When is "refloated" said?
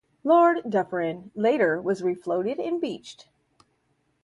2.01-2.57